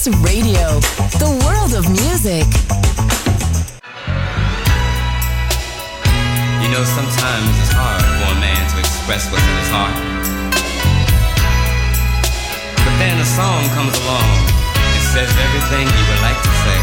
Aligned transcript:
Masterclass 0.00 0.24
Radio, 0.24 0.80
the 1.20 1.28
world 1.44 1.74
of 1.76 1.84
music. 1.90 2.48
You 6.62 6.68
know, 6.72 6.84
sometimes 6.88 7.52
it's 7.60 7.72
hard 7.76 8.00
for 8.00 8.32
a 8.32 8.40
man 8.40 8.62
to 8.72 8.78
express 8.80 9.28
what's 9.28 9.44
in 9.44 9.56
his 9.60 9.68
heart. 9.68 9.92
But 12.80 12.94
then 12.96 13.20
a 13.20 13.28
song 13.28 13.60
comes 13.76 13.92
along 14.00 14.30
and 14.64 15.02
says 15.12 15.28
everything 15.36 15.84
he 15.84 16.02
would 16.08 16.22
like 16.24 16.40
to 16.48 16.52
say. 16.64 16.80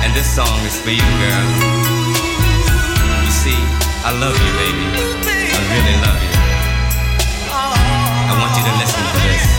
And 0.00 0.14
this 0.16 0.28
song 0.32 0.64
is 0.64 0.80
for 0.80 0.96
you, 0.96 1.08
girl. 1.20 1.46
You 3.20 3.32
see, 3.32 3.60
I 4.00 4.16
love 4.16 4.32
you, 4.32 4.52
baby. 4.64 4.86
I 5.28 5.60
really 5.76 5.96
love 6.00 6.20
you. 6.24 6.34
I 7.52 8.32
want 8.32 8.56
you 8.56 8.64
to 8.64 8.74
listen 8.80 9.02
to 9.04 9.18
this. 9.28 9.53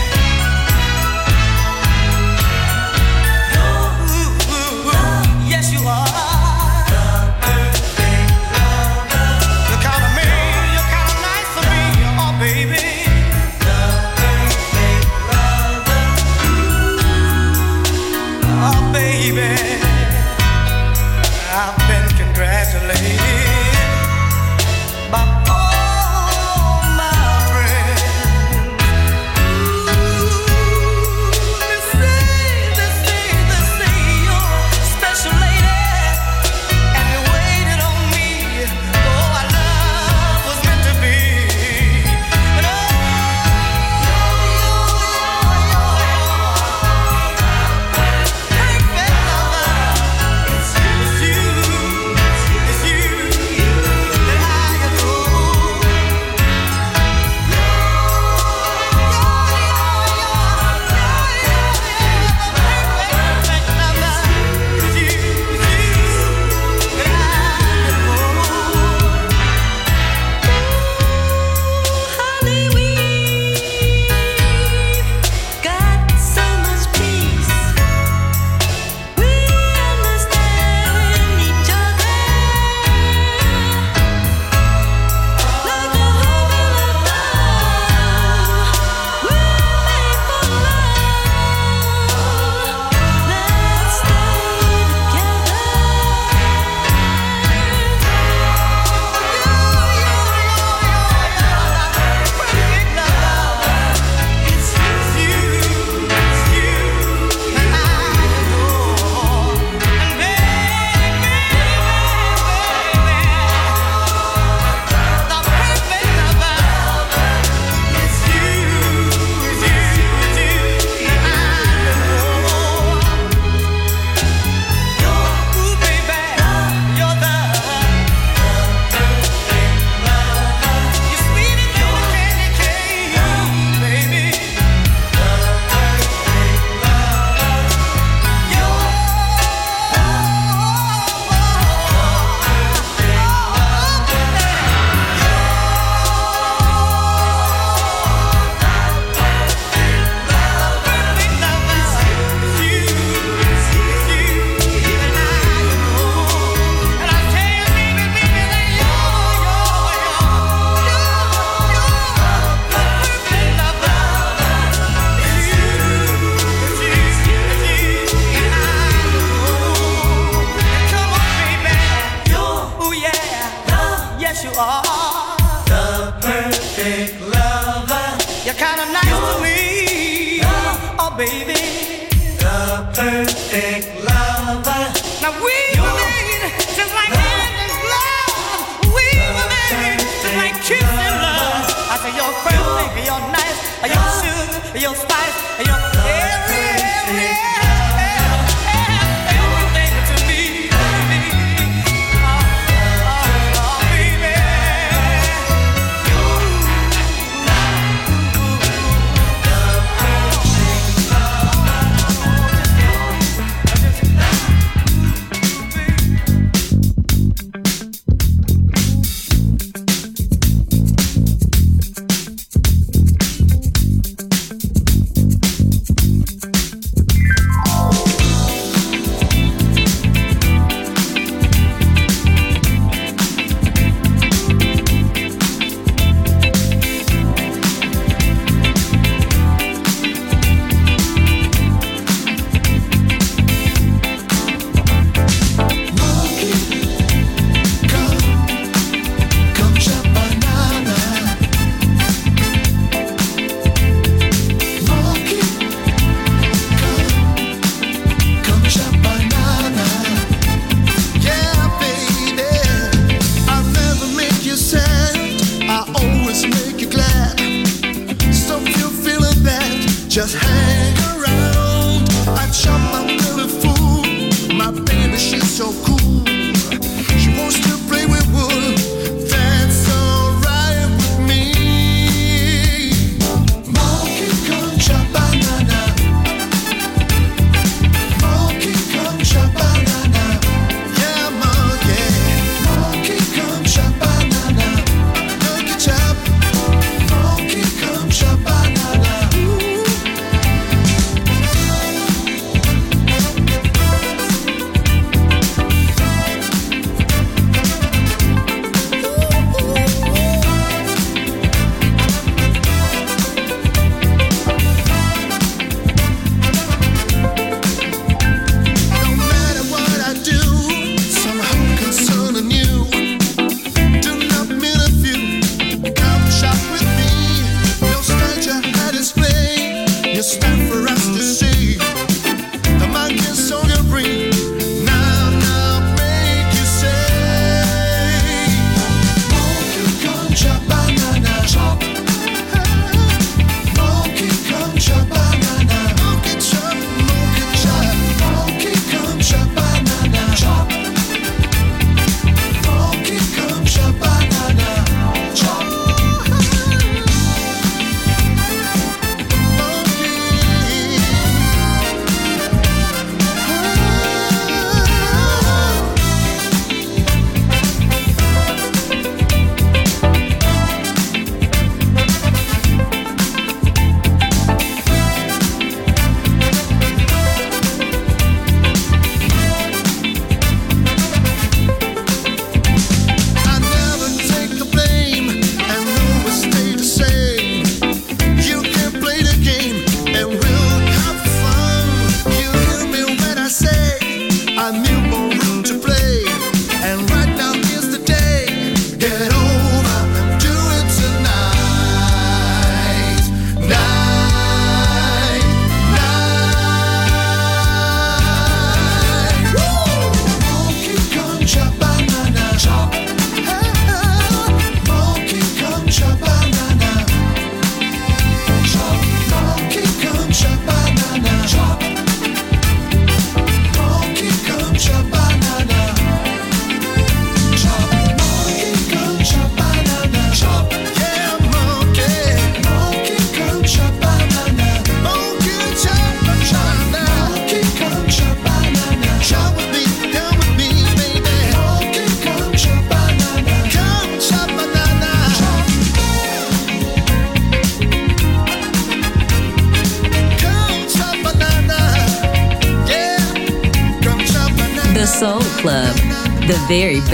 You're 194.80 194.94
spice, 194.94 195.66
you're 195.66 195.75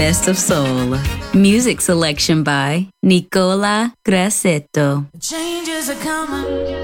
best 0.03 0.27
of 0.27 0.37
soul. 0.37 0.97
Music 1.33 1.79
selection 1.79 2.43
by 2.43 2.89
Nicola 3.01 3.93
Grassetto. 4.03 5.05
Changes 5.21 5.89
are 5.89 6.01
coming. 6.03 6.83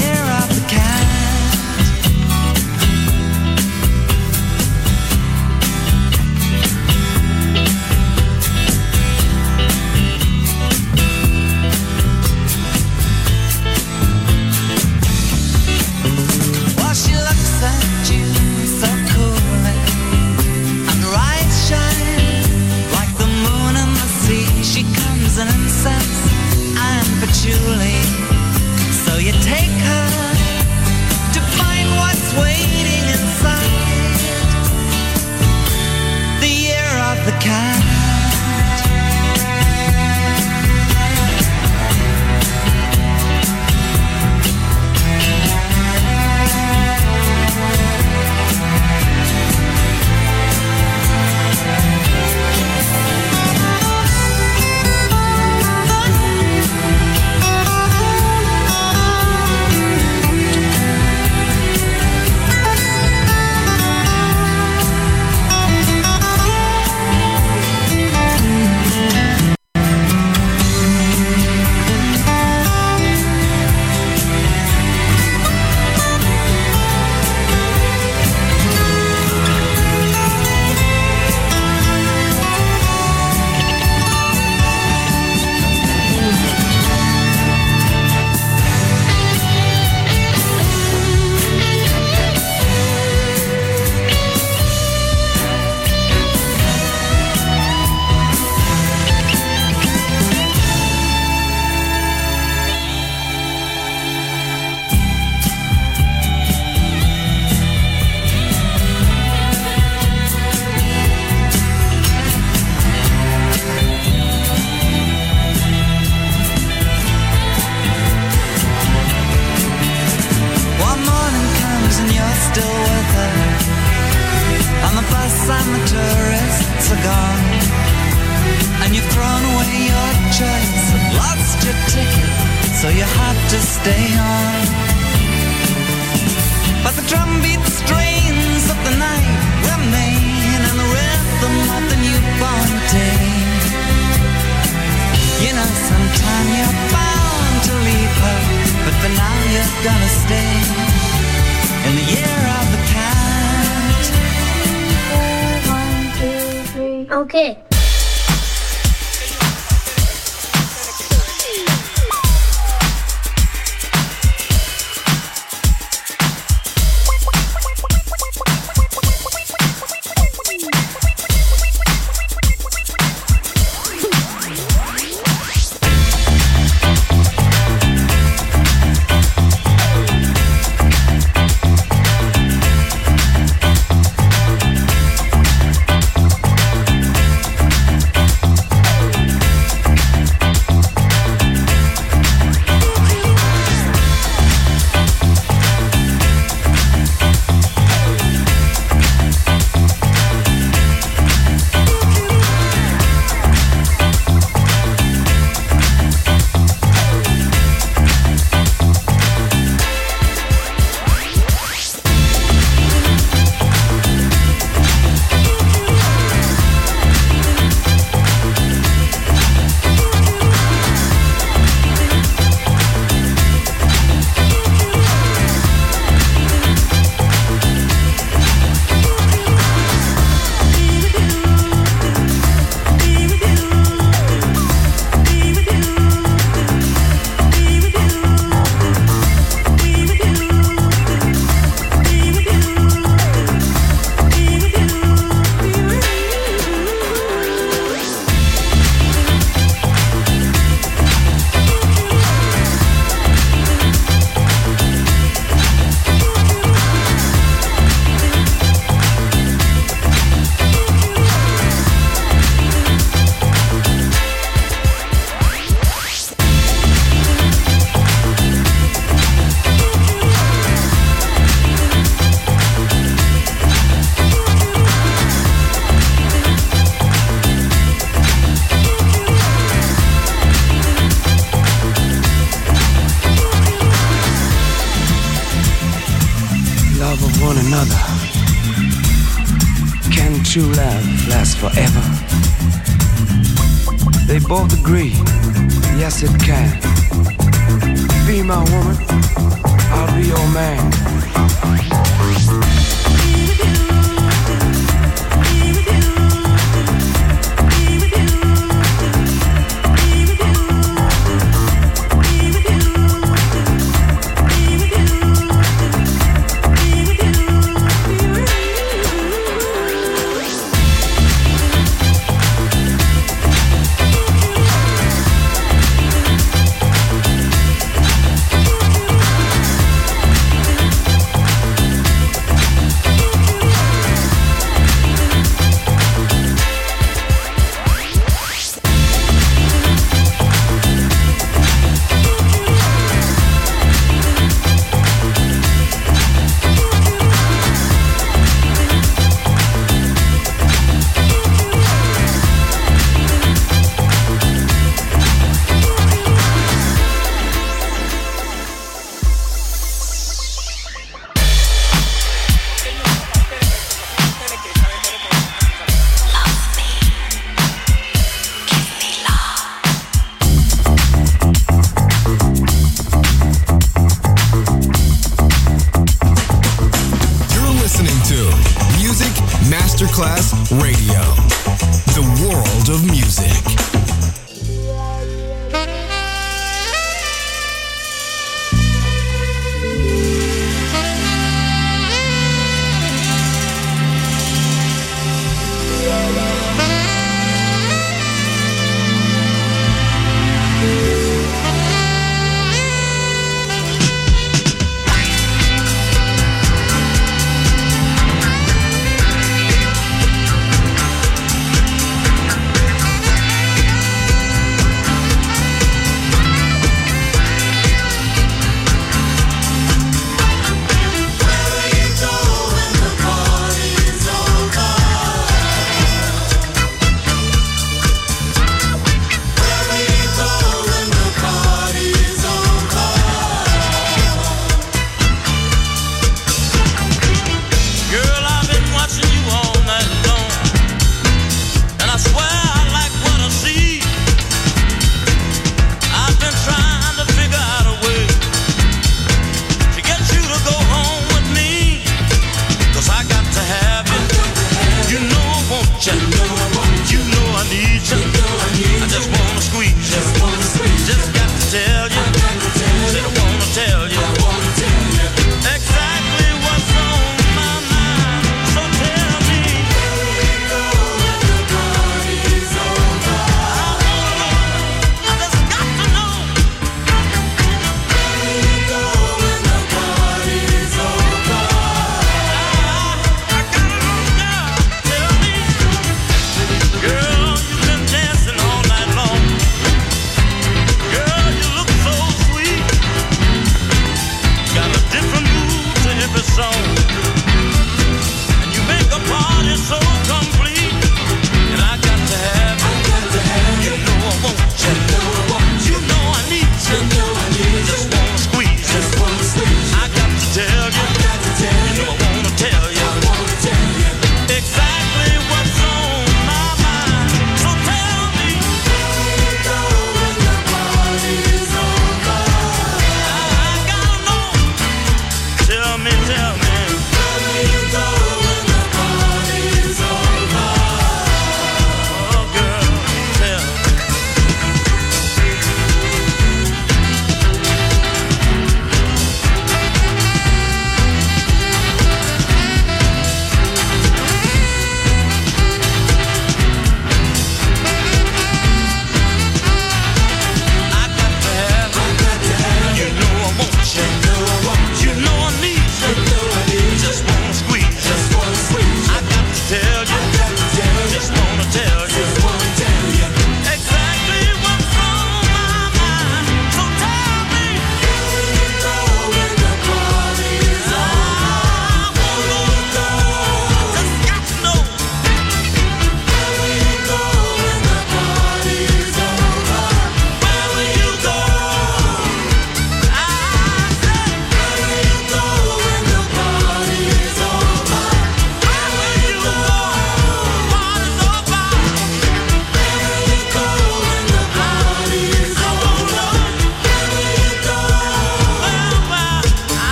yeah. 0.00 0.29